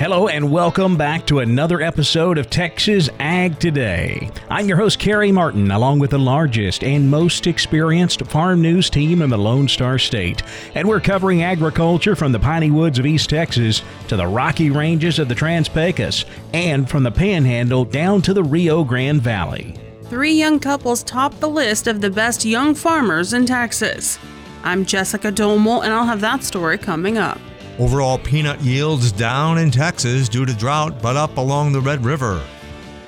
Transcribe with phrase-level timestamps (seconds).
[0.00, 4.28] Hello and welcome back to another episode of Texas Ag Today.
[4.50, 9.22] I'm your host, Carrie Martin, along with the largest and most experienced farm news team
[9.22, 10.42] in the Lone Star State.
[10.74, 15.20] And we're covering agriculture from the piney woods of East Texas to the rocky ranges
[15.20, 19.76] of the Trans Pecos and from the Panhandle down to the Rio Grande Valley.
[20.06, 24.18] Three young couples top the list of the best young farmers in Texas.
[24.64, 27.38] I'm Jessica Domel, and I'll have that story coming up.
[27.76, 32.40] Overall peanut yields down in Texas due to drought, but up along the Red River.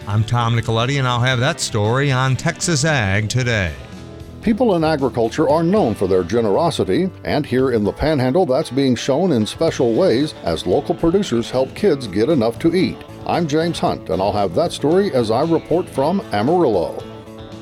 [0.08, 3.72] I'm Tom Nicoletti, and I'll have that story on Texas Ag today.
[4.42, 8.96] People in agriculture are known for their generosity, and here in the Panhandle, that's being
[8.96, 12.96] shown in special ways as local producers help kids get enough to eat.
[13.24, 17.00] I'm James Hunt, and I'll have that story as I report from Amarillo.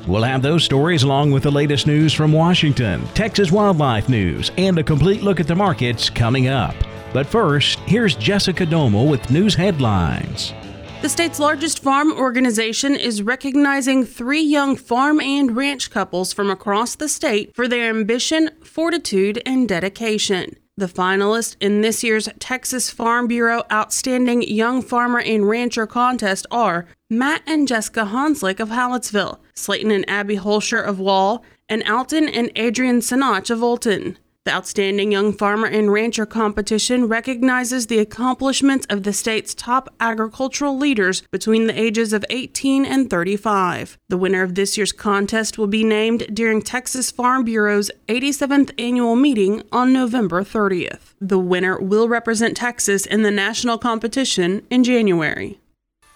[0.07, 4.79] We'll have those stories along with the latest news from Washington, Texas wildlife news, and
[4.79, 6.75] a complete look at the markets coming up.
[7.15, 10.53] But first, here's Jessica Domel with news headlines.
[11.01, 16.93] The state's largest farm organization is recognizing three young farm and ranch couples from across
[16.95, 20.57] the state for their ambition, fortitude, and dedication.
[20.75, 26.85] The finalists in this year's Texas Farm Bureau Outstanding Young Farmer and Rancher contest are
[27.09, 32.51] Matt and Jessica Hanslick of Hallettsville, Slayton and Abby Holscher of Wall, and Alton and
[32.57, 34.17] Adrian Sinach of Olton.
[34.45, 40.77] The Outstanding Young Farmer and Rancher competition recognizes the accomplishments of the state's top agricultural
[40.77, 43.97] leaders between the ages of 18 and 35.
[44.07, 49.15] The winner of this year's contest will be named during Texas Farm Bureau's 87th annual
[49.15, 51.15] meeting on November 30th.
[51.19, 55.59] The winner will represent Texas in the national competition in January.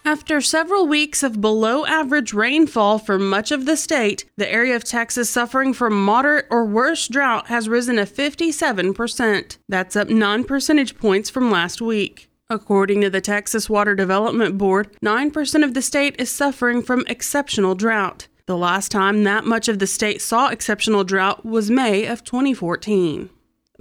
[0.09, 4.83] After several weeks of below average rainfall for much of the state, the area of
[4.83, 9.57] Texas suffering from moderate or worse drought has risen to 57%.
[9.69, 12.27] That's up 9 percentage points from last week.
[12.49, 17.75] According to the Texas Water Development Board, 9% of the state is suffering from exceptional
[17.75, 18.27] drought.
[18.47, 23.29] The last time that much of the state saw exceptional drought was May of 2014.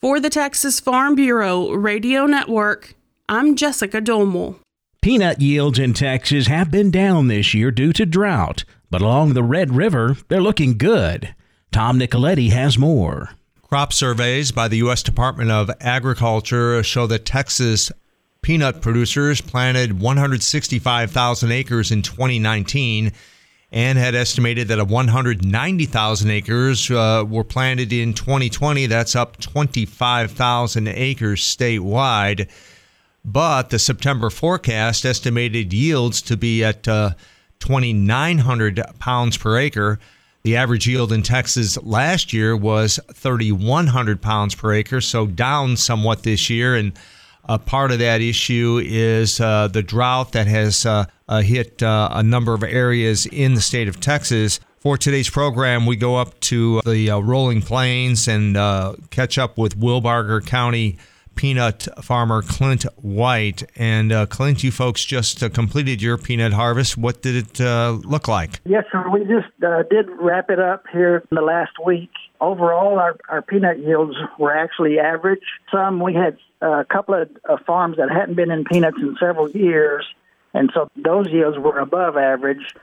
[0.00, 2.94] For the Texas Farm Bureau Radio Network,
[3.28, 4.60] I'm Jessica Domel.
[5.02, 8.62] Peanut yields in Texas have been down this year due to drought.
[8.90, 11.34] But along the Red River, they're looking good.
[11.72, 13.30] Tom Nicoletti has more.
[13.62, 15.02] Crop surveys by the U.S.
[15.02, 17.90] Department of Agriculture show that Texas
[18.42, 23.12] peanut producers planted 165,000 acres in 2019
[23.72, 28.86] and had estimated that 190,000 acres uh, were planted in 2020.
[28.86, 32.48] That's up 25,000 acres statewide.
[33.24, 37.10] But the September forecast estimated yields to be at uh,
[37.60, 39.98] 2,900 pounds per acre.
[40.42, 46.22] The average yield in Texas last year was 3,100 pounds per acre, so down somewhat
[46.22, 46.76] this year.
[46.76, 46.92] And
[47.48, 52.10] a part of that issue is uh, the drought that has uh, uh, hit uh,
[52.12, 54.60] a number of areas in the state of Texas.
[54.78, 59.58] For today's program, we go up to the uh, rolling plains and uh, catch up
[59.58, 60.98] with Wilbarger County
[61.36, 63.62] peanut farmer Clint White.
[63.76, 66.96] And uh, Clint, you folks just uh, completed your peanut harvest.
[66.96, 68.60] What did it uh, look like?
[68.64, 69.08] Yes, sir.
[69.08, 72.10] We just uh, did wrap it up here in the last week.
[72.40, 75.40] Overall, our, our peanut yields were actually average.
[75.70, 80.04] Some we had a couple of farms that hadn't been in peanuts in several years,
[80.52, 82.74] and so those yields were above average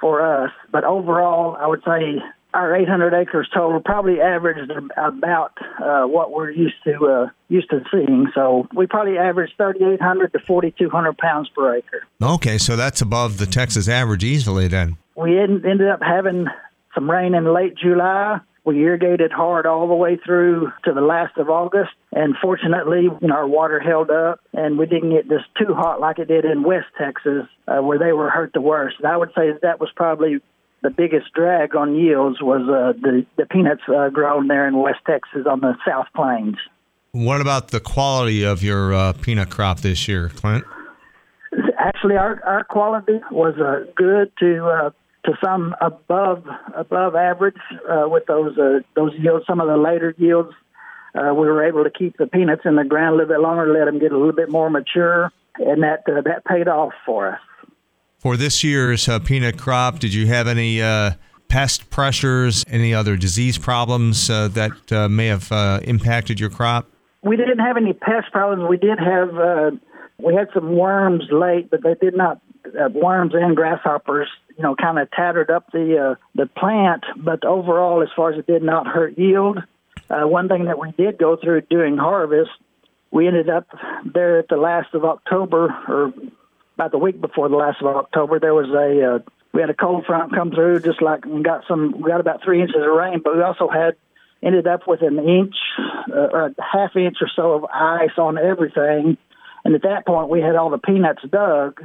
[0.00, 0.50] for us.
[0.70, 2.22] But overall, I would say
[2.54, 5.52] our 800 acres total probably averaged about
[5.82, 8.30] uh, what we're used to uh, used to seeing.
[8.34, 12.06] So we probably averaged 3,800 to 4,200 pounds per acre.
[12.22, 14.96] Okay, so that's above the Texas average easily then.
[15.16, 16.46] We ended up having
[16.94, 18.40] some rain in late July.
[18.64, 23.28] We irrigated hard all the way through to the last of August, and fortunately, you
[23.28, 26.44] know, our water held up, and we didn't get just too hot like it did
[26.44, 28.98] in West Texas, uh, where they were hurt the worst.
[28.98, 30.40] And I would say that was probably
[30.82, 35.00] the biggest drag on yields was uh, the the peanuts uh, grown there in West
[35.06, 36.56] Texas on the South Plains.
[37.12, 40.64] What about the quality of your uh, peanut crop this year, Clint?
[41.78, 44.90] Actually, our our quality was uh, good to uh,
[45.24, 46.44] to some above
[46.74, 47.56] above average
[47.88, 49.46] uh, with those uh, those yields.
[49.46, 50.52] Some of the later yields,
[51.14, 53.72] uh, we were able to keep the peanuts in the ground a little bit longer,
[53.72, 57.34] let them get a little bit more mature, and that uh, that paid off for
[57.34, 57.40] us.
[58.22, 61.14] For this year's uh, peanut crop, did you have any uh,
[61.48, 66.86] pest pressures, any other disease problems uh, that uh, may have uh, impacted your crop?
[67.24, 68.70] We didn't have any pest problems.
[68.70, 69.70] We did have uh,
[70.18, 72.40] we had some worms late, but they did not
[72.94, 74.28] worms and grasshoppers.
[74.56, 78.46] You know, kind of tattered up the the plant, but overall, as far as it
[78.46, 79.58] did not hurt yield.
[80.08, 82.50] one thing that we did go through during harvest
[83.12, 83.66] we ended up
[84.14, 86.14] there at the last of October or
[86.74, 89.18] about the week before the last of October, there was a uh,
[89.52, 92.42] we had a cold front come through, just like we got some we got about
[92.42, 93.96] three inches of rain, but we also had
[94.42, 95.54] ended up with an inch
[96.10, 99.16] uh, or a half inch or so of ice on everything,
[99.64, 101.82] and at that point we had all the peanuts dug,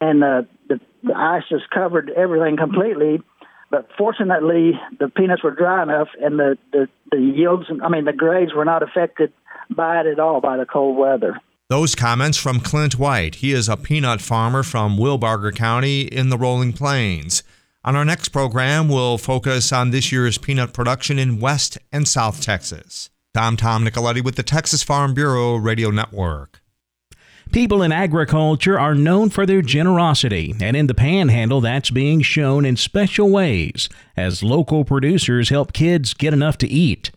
[0.00, 3.20] and uh, the, the ice just covered everything completely.
[3.70, 8.14] But fortunately, the peanuts were dry enough, and the, the the yields, I mean, the
[8.14, 9.32] grades were not affected
[9.70, 11.38] by it at all by the cold weather.
[11.70, 13.36] Those comments from Clint White.
[13.36, 17.42] He is a peanut farmer from Wilbarger County in the Rolling Plains.
[17.84, 22.40] On our next program, we'll focus on this year's peanut production in West and South
[22.40, 23.10] Texas.
[23.34, 26.62] I'm Tom Nicoletti with the Texas Farm Bureau Radio Network.
[27.52, 32.64] People in agriculture are known for their generosity, and in the panhandle, that's being shown
[32.64, 37.10] in special ways as local producers help kids get enough to eat.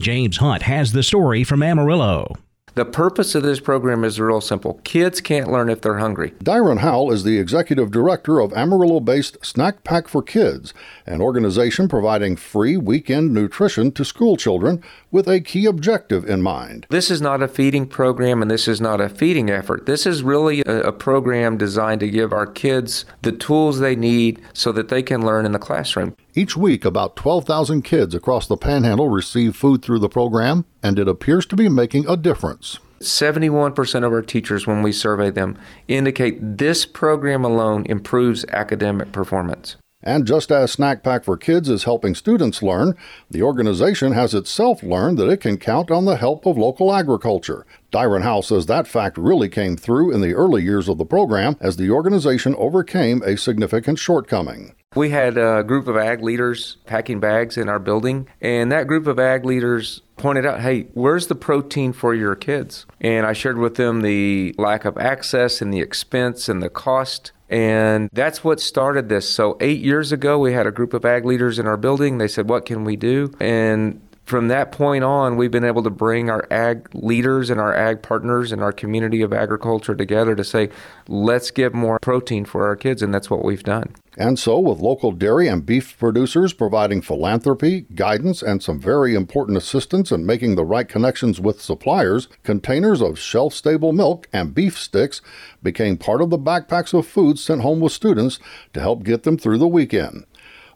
[0.00, 2.36] James Hunt has the story from Amarillo.
[2.78, 4.74] The purpose of this program is real simple.
[4.84, 6.30] Kids can't learn if they're hungry.
[6.44, 10.72] Dyron Howell is the executive director of Amarillo based Snack Pack for Kids,
[11.04, 14.80] an organization providing free weekend nutrition to school children
[15.10, 16.86] with a key objective in mind.
[16.88, 19.86] This is not a feeding program and this is not a feeding effort.
[19.86, 24.40] This is really a, a program designed to give our kids the tools they need
[24.52, 26.14] so that they can learn in the classroom.
[26.38, 31.08] Each week, about 12,000 kids across the panhandle receive food through the program, and it
[31.08, 32.78] appears to be making a difference.
[33.00, 35.58] 71% of our teachers, when we survey them,
[35.88, 39.74] indicate this program alone improves academic performance.
[40.00, 42.94] And just as Snack Pack for Kids is helping students learn,
[43.28, 47.66] the organization has itself learned that it can count on the help of local agriculture.
[47.90, 51.56] Dyron Howell says that fact really came through in the early years of the program
[51.58, 54.76] as the organization overcame a significant shortcoming.
[54.94, 59.06] We had a group of ag leaders packing bags in our building, and that group
[59.06, 62.86] of ag leaders pointed out, hey, where's the protein for your kids?
[63.00, 67.32] And I shared with them the lack of access and the expense and the cost.
[67.50, 69.28] And that's what started this.
[69.28, 72.18] So, eight years ago, we had a group of ag leaders in our building.
[72.18, 73.32] They said, What can we do?
[73.40, 77.74] And from that point on, we've been able to bring our ag leaders and our
[77.74, 80.68] ag partners and our community of agriculture together to say,
[81.08, 83.94] let's give more protein for our kids, and that's what we've done.
[84.18, 89.56] And so, with local dairy and beef producers providing philanthropy, guidance, and some very important
[89.56, 94.76] assistance in making the right connections with suppliers, containers of shelf stable milk and beef
[94.76, 95.22] sticks
[95.62, 98.40] became part of the backpacks of food sent home with students
[98.74, 100.24] to help get them through the weekend.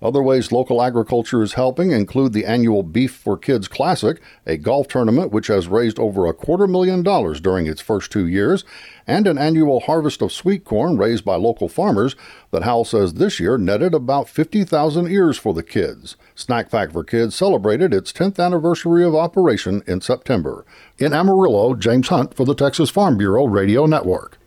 [0.03, 4.89] Other ways local agriculture is helping include the annual Beef for Kids Classic, a golf
[4.89, 8.65] tournament which has raised over a quarter million dollars during its first two years,
[9.07, 12.17] and an annual harvest of sweet corn raised by local farmers
[12.51, 16.17] that Howell says this year netted about 50,000 ears for the kids.
[16.35, 20.67] Snack Pack for Kids celebrated its 10th anniversary of operation in September.
[20.99, 24.42] In Amarillo, James Hunt for the Texas Farm Bureau Radio Network.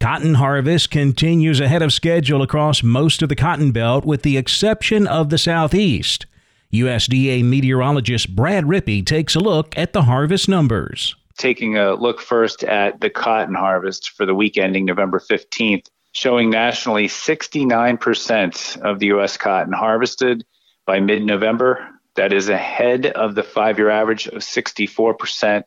[0.00, 5.08] Cotton harvest continues ahead of schedule across most of the cotton belt with the exception
[5.08, 6.24] of the southeast.
[6.72, 11.16] USDA meteorologist Brad Rippey takes a look at the harvest numbers.
[11.36, 16.48] Taking a look first at the cotton harvest for the week ending November 15th, showing
[16.48, 19.36] nationally 69% of the U.S.
[19.36, 20.44] cotton harvested
[20.86, 21.88] by mid November.
[22.14, 25.64] That is ahead of the five year average of 64%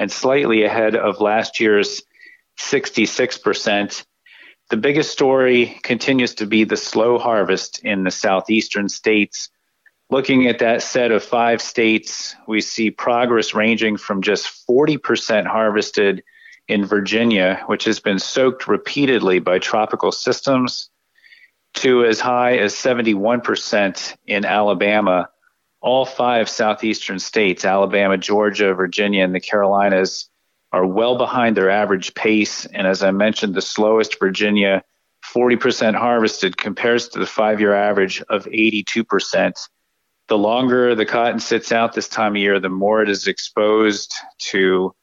[0.00, 2.02] and slightly ahead of last year's
[2.58, 4.04] 66%.
[4.70, 9.48] The biggest story continues to be the slow harvest in the southeastern states.
[10.10, 16.22] Looking at that set of five states, we see progress ranging from just 40% harvested
[16.66, 20.90] in Virginia, which has been soaked repeatedly by tropical systems,
[21.74, 25.28] to as high as 71% in Alabama.
[25.80, 30.27] All five southeastern states, Alabama, Georgia, Virginia, and the Carolinas,
[30.72, 32.66] are well behind their average pace.
[32.66, 34.82] And as I mentioned, the slowest Virginia,
[35.34, 39.52] 40% harvested, compares to the five year average of 82%.
[40.28, 44.12] The longer the cotton sits out this time of year, the more it is exposed
[44.50, 44.94] to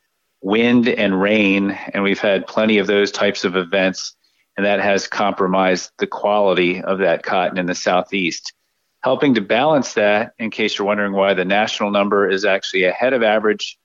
[0.41, 1.71] wind and rain.
[1.71, 4.15] And we've had plenty of those types of events,
[4.55, 8.53] and that has compromised the quality of that cotton in the southeast.
[9.01, 13.13] Helping to balance that, in case you're wondering why the national number is actually ahead
[13.13, 13.79] of average,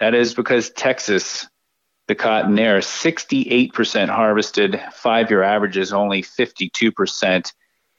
[0.00, 1.46] that is because Texas,
[2.08, 7.52] the cotton there, 68% harvested, five year average is only 52%.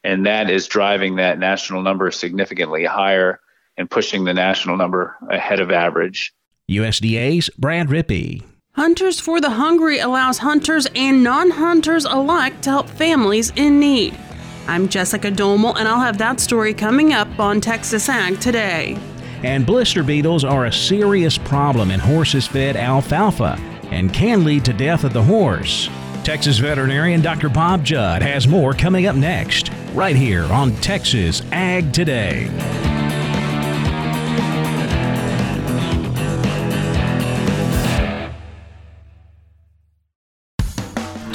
[0.04, 3.40] And that is driving that national number significantly higher
[3.78, 6.34] and pushing the national number ahead of average.
[6.70, 8.44] USDA's Brad Rippey.
[8.74, 14.16] Hunters for the Hungry allows hunters and non hunters alike to help families in need.
[14.68, 19.00] I'm Jessica Domel, and I'll have that story coming up on Texas Ag today.
[19.44, 23.60] And blister beetles are a serious problem in horses fed alfalfa
[23.92, 25.90] and can lead to death of the horse.
[26.24, 27.48] Texas veterinarian Dr.
[27.48, 32.97] Bob Judd has more coming up next, right here on Texas Ag Today.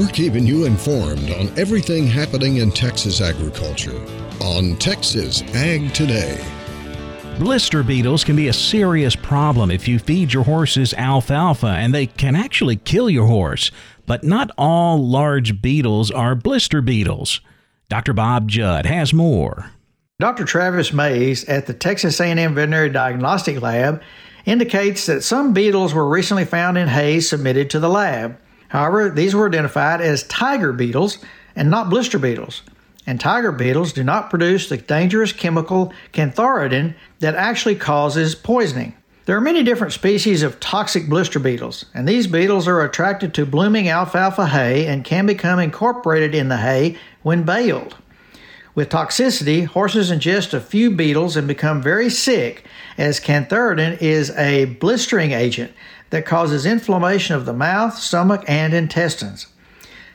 [0.00, 4.00] We're keeping you informed on everything happening in Texas agriculture
[4.40, 6.42] on Texas Ag Today.
[7.38, 12.06] Blister beetles can be a serious problem if you feed your horses alfalfa, and they
[12.06, 13.70] can actually kill your horse.
[14.06, 17.42] But not all large beetles are blister beetles.
[17.90, 18.14] Dr.
[18.14, 19.70] Bob Judd has more.
[20.18, 20.46] Dr.
[20.46, 24.00] Travis Mays at the Texas A&M Veterinary Diagnostic Lab
[24.46, 28.38] indicates that some beetles were recently found in hay submitted to the lab.
[28.70, 31.18] However, these were identified as tiger beetles
[31.54, 32.62] and not blister beetles.
[33.06, 38.94] And tiger beetles do not produce the dangerous chemical cantharidin that actually causes poisoning.
[39.26, 43.46] There are many different species of toxic blister beetles, and these beetles are attracted to
[43.46, 47.96] blooming alfalfa hay and can become incorporated in the hay when baled.
[48.76, 52.64] With toxicity, horses ingest a few beetles and become very sick,
[52.96, 55.72] as cantharidin is a blistering agent
[56.10, 59.46] that causes inflammation of the mouth, stomach, and intestines.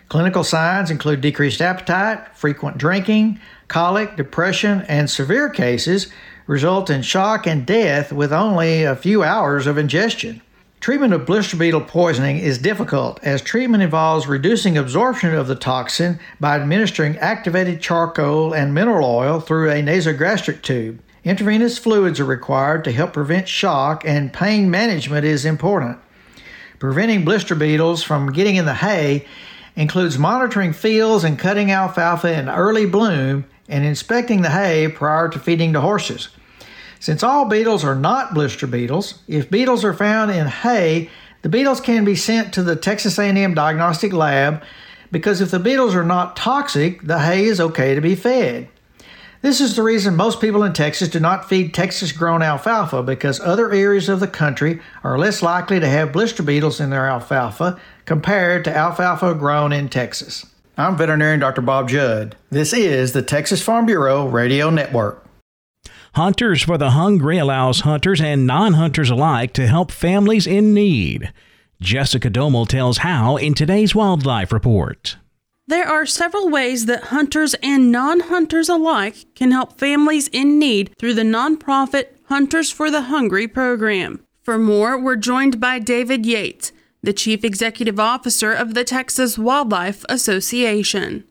[0.07, 6.11] Clinical signs include decreased appetite, frequent drinking, colic, depression, and severe cases
[6.47, 10.41] result in shock and death with only a few hours of ingestion.
[10.79, 16.19] Treatment of blister beetle poisoning is difficult as treatment involves reducing absorption of the toxin
[16.39, 21.01] by administering activated charcoal and mineral oil through a nasogastric tube.
[21.25, 25.97] Intravenous fluids are required to help prevent shock, and pain management is important.
[26.77, 29.25] Preventing blister beetles from getting in the hay
[29.75, 35.39] includes monitoring fields and cutting alfalfa in early bloom and inspecting the hay prior to
[35.39, 36.29] feeding the horses.
[36.99, 41.09] Since all beetles are not blister beetles, if beetles are found in hay,
[41.41, 44.61] the beetles can be sent to the Texas A&M Diagnostic Lab
[45.11, 48.69] because if the beetles are not toxic, the hay is okay to be fed.
[49.45, 53.39] This is the reason most people in Texas do not feed Texas grown alfalfa because
[53.39, 57.79] other areas of the country are less likely to have blister beetles in their alfalfa
[58.05, 60.47] compared to alfalfa grown in Texas.
[60.79, 61.61] I'm veterinarian Dr.
[61.61, 62.35] Bob Judd.
[62.49, 65.23] This is the Texas Farm Bureau Radio Network.
[66.15, 71.31] Hunters for the Hungry allows hunters and non hunters alike to help families in need.
[71.79, 75.17] Jessica Domel tells how in today's Wildlife Report.
[75.67, 80.93] There are several ways that hunters and non hunters alike can help families in need
[80.99, 84.19] through the nonprofit Hunters for the Hungry program.
[84.43, 90.05] For more, we're joined by David Yates, the Chief Executive Officer of the Texas Wildlife
[90.09, 91.23] Association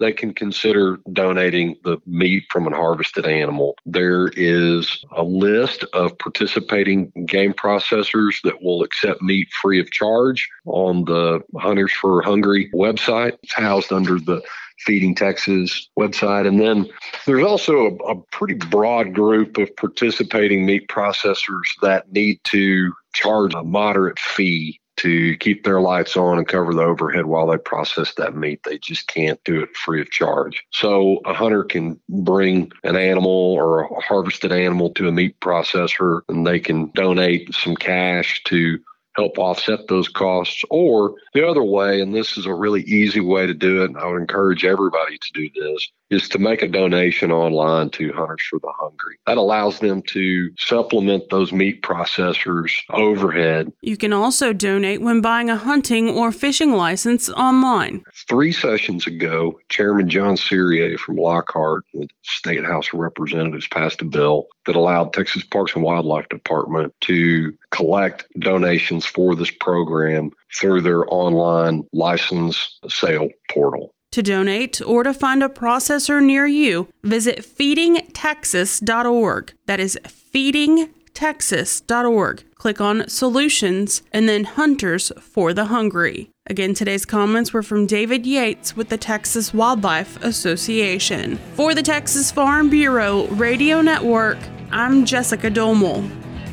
[0.00, 3.76] they can consider donating the meat from an harvested animal.
[3.84, 10.48] There is a list of participating game processors that will accept meat free of charge
[10.66, 13.36] on the Hunters for Hungry website.
[13.42, 14.42] It's housed under the
[14.80, 16.46] Feeding Texas website.
[16.46, 16.88] And then
[17.26, 23.54] there's also a, a pretty broad group of participating meat processors that need to charge
[23.54, 28.14] a moderate fee to keep their lights on and cover the overhead while they process
[28.14, 28.60] that meat.
[28.64, 30.64] They just can't do it free of charge.
[30.70, 36.20] So a hunter can bring an animal or a harvested animal to a meat processor
[36.28, 38.78] and they can donate some cash to
[39.18, 40.62] help offset those costs.
[40.70, 44.06] Or the other way, and this is a really easy way to do it, I
[44.06, 48.58] would encourage everybody to do this, is to make a donation online to Hunters for
[48.60, 49.16] the Hungry.
[49.26, 53.72] That allows them to supplement those meat processors' overhead.
[53.82, 58.04] You can also donate when buying a hunting or fishing license online.
[58.28, 64.04] Three sessions ago, Chairman John Cyrier from Lockhart, the State House of Representatives, passed a
[64.04, 70.80] bill that allowed Texas Parks and Wildlife Department to collect donations for this program through
[70.80, 73.94] their online license sale portal.
[74.12, 79.52] To donate or to find a processor near you, visit feedingtexas.org.
[79.66, 79.98] That is
[80.34, 82.44] feedingtexas.org.
[82.54, 86.30] Click on Solutions and then Hunters for the Hungry.
[86.46, 91.36] Again, today's comments were from David Yates with the Texas Wildlife Association.
[91.54, 94.38] For the Texas Farm Bureau Radio Network,
[94.70, 96.10] I'm Jessica Domel.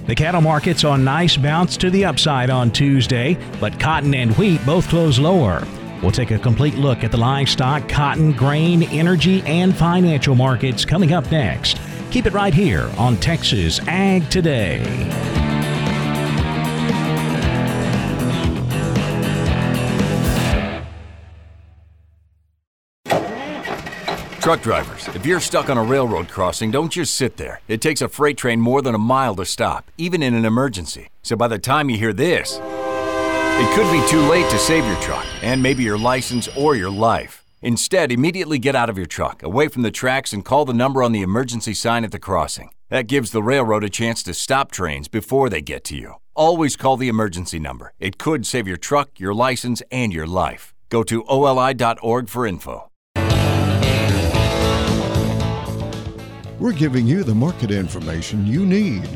[0.07, 4.59] The cattle markets on nice bounce to the upside on Tuesday, but cotton and wheat
[4.65, 5.65] both close lower.
[6.05, 11.13] We'll take a complete look at the livestock, cotton, grain, energy, and financial markets coming
[11.13, 11.79] up next.
[12.12, 14.83] Keep it right here on Texas Ag Today.
[24.41, 27.61] Truck drivers, if you're stuck on a railroad crossing, don't just sit there.
[27.68, 31.09] It takes a freight train more than a mile to stop, even in an emergency.
[31.24, 32.61] So by the time you hear this,
[33.57, 36.89] it could be too late to save your truck and maybe your license or your
[36.89, 37.46] life.
[37.61, 41.01] Instead, immediately get out of your truck, away from the tracks, and call the number
[41.01, 42.72] on the emergency sign at the crossing.
[42.89, 46.15] That gives the railroad a chance to stop trains before they get to you.
[46.35, 47.94] Always call the emergency number.
[48.00, 50.74] It could save your truck, your license, and your life.
[50.89, 52.89] Go to oli.org for info.
[56.59, 59.09] We're giving you the market information you need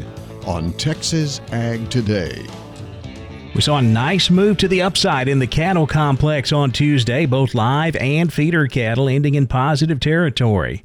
[0.45, 2.45] on Texas Ag Today.
[3.55, 7.55] We saw a nice move to the upside in the cattle complex on Tuesday, both
[7.55, 10.83] live and feeder cattle ending in positive territory.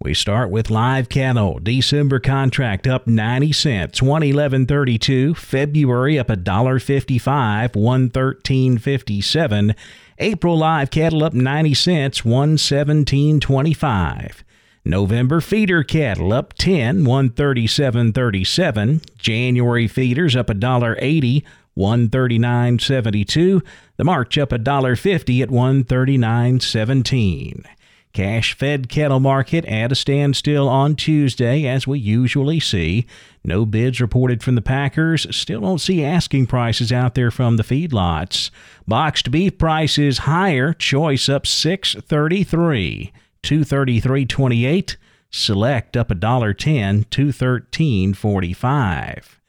[0.00, 1.58] We start with live cattle.
[1.60, 5.36] December contract up 90 cents, 111.32.
[5.36, 9.74] February up $1.55, 113.57.
[10.18, 14.42] April live cattle up 90 cents, 117.25.
[14.84, 19.16] November feeder cattle up 10, 137.37.
[19.16, 21.44] January feeders up $1.80,
[21.76, 23.62] 139.72.
[23.96, 27.64] The March up $1.50 at 139.17.
[28.12, 33.06] Cash fed cattle market at a standstill on Tuesday, as we usually see.
[33.42, 35.26] No bids reported from the Packers.
[35.34, 38.50] Still don't see asking prices out there from the feedlots.
[38.86, 40.74] Boxed beef prices higher.
[40.74, 44.96] Choice up 633, 233.28.
[45.30, 49.41] Select up $1.10, 213.45.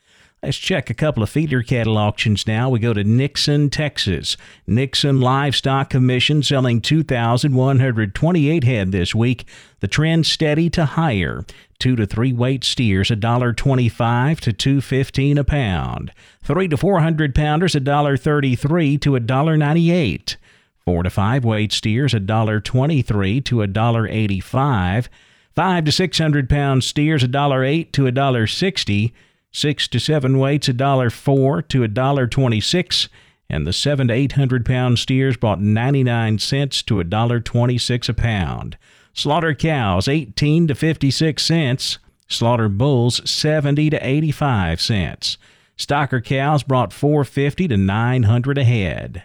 [0.43, 2.69] Let's check a couple of feeder cattle auctions now.
[2.69, 4.35] We go to Nixon, Texas.
[4.67, 9.45] Nixon Livestock Commission selling 2,128 head this week.
[9.79, 11.45] The trend steady to higher.
[11.79, 16.11] Two to three weight steers $1.25 to 2.15 a pound.
[16.43, 20.35] Three to four hundred pounders $1.33 to $1.98.
[20.83, 25.07] Four to five weight steers $1.23 to $1.85.
[25.55, 29.13] Five to six hundred pound steers $1.08 to $1.60.
[29.55, 33.07] Six to seven weights, a dollar four to a dollar twenty-six,
[33.47, 38.09] and the seven to eight hundred pound steers brought ninety-nine cents to a dollar twenty-six
[38.09, 38.77] a pound.
[39.13, 41.99] Slaughter cows eighteen to fifty-six cents.
[42.27, 45.37] Slaughter bulls seventy to eighty-five cents.
[45.77, 49.21] Stocker cows brought four fifty to nine hundred a head.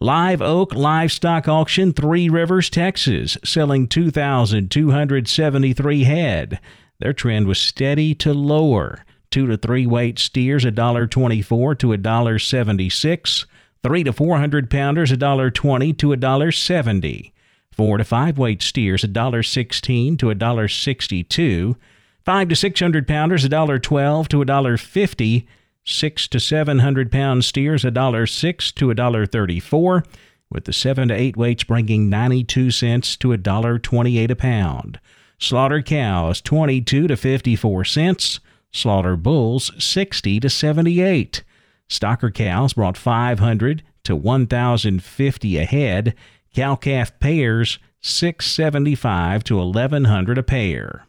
[0.00, 6.58] Live Oak Livestock Auction, Three Rivers, Texas, selling 2,273 head.
[6.98, 9.04] Their trend was steady to lower.
[9.32, 13.46] Two to three weight steers $1.24 to $1.76.
[13.82, 17.32] Three to four hundred pounders $1.20 to $1.70.
[17.72, 21.76] Four to five weight steers $1.16 to $1.62.
[22.24, 25.46] Five to six hundred pounders $1.12 to $1.50.
[25.84, 30.06] Six to seven hundred pound steers $1.06 to $1.34
[30.50, 35.00] with the 7 to 8 weights bringing 92 cents to $1.28 a pound.
[35.38, 38.38] Slaughter cows 22 to 54 cents,
[38.72, 41.42] slaughter bulls 60 to 78.
[41.88, 46.14] Stocker cows brought 500 to 1050 a head,
[46.54, 51.06] cow calf pairs 675 to 1100 a pair.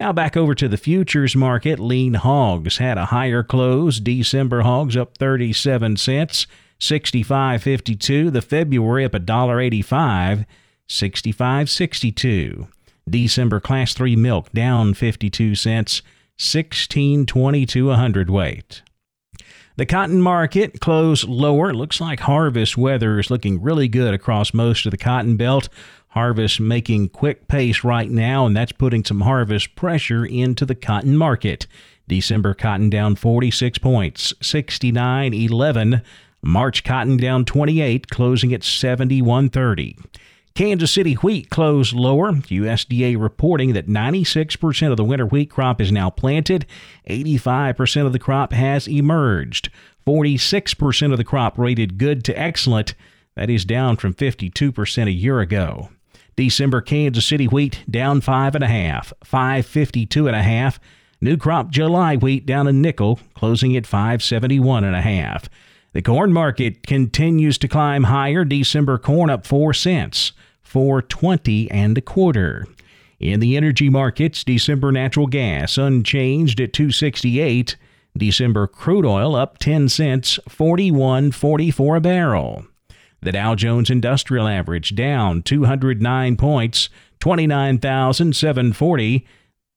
[0.00, 1.80] Now back over to the futures market.
[1.80, 3.98] Lean hogs had a higher close.
[3.98, 6.46] December hogs up 37 cents.
[6.80, 8.32] 65.52.
[8.32, 10.46] The February up $1.85,
[10.88, 12.68] 65.62.
[13.10, 16.02] December Class 3 milk down 52 cents,
[16.38, 18.82] 16.22 a hundredweight.
[19.76, 21.72] The cotton market closed lower.
[21.72, 25.68] Looks like harvest weather is looking really good across most of the cotton belt.
[26.08, 31.16] Harvest making quick pace right now, and that's putting some harvest pressure into the cotton
[31.16, 31.66] market.
[32.08, 36.02] December cotton down 46 points, 69.11.
[36.42, 39.96] March cotton down 28, closing at 71.30.
[40.54, 42.32] Kansas City wheat closed lower.
[42.32, 46.66] USDA reporting that 96% of the winter wheat crop is now planted,
[47.08, 49.70] 85% of the crop has emerged,
[50.06, 52.94] 46% of the crop rated good to excellent.
[53.36, 55.90] That is down from 52% a year ago.
[56.34, 60.78] December Kansas City wheat down five and a half, 552 and a half.
[61.20, 65.48] New crop July wheat down a nickel, closing at 571 and a half.
[65.98, 68.44] The corn market continues to climb higher.
[68.44, 70.30] December corn up 4 cents,
[70.62, 72.68] 420 and a quarter.
[73.18, 77.74] In the energy markets, December natural gas unchanged at 268.
[78.16, 82.64] December crude oil up 10 cents, 41.44 a barrel.
[83.20, 89.26] The Dow Jones Industrial Average down 209 points, 29,740.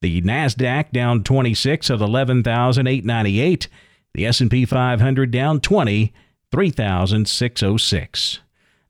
[0.04, 3.68] The Nasdaq down 26 of 11,898.
[4.14, 6.14] The S&P 500 down 20,
[6.52, 8.40] 3,606.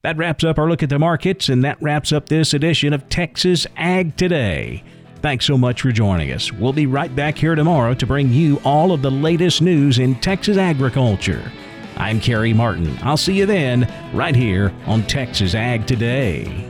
[0.01, 3.07] That wraps up our look at the markets, and that wraps up this edition of
[3.07, 4.83] Texas Ag Today.
[5.21, 6.51] Thanks so much for joining us.
[6.51, 10.15] We'll be right back here tomorrow to bring you all of the latest news in
[10.15, 11.51] Texas agriculture.
[11.97, 12.97] I'm Kerry Martin.
[13.03, 16.67] I'll see you then, right here on Texas Ag Today.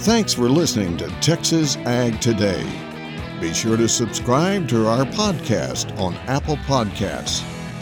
[0.00, 2.62] Thanks for listening to Texas Ag Today.
[3.40, 7.42] Be sure to subscribe to our podcast on Apple Podcasts,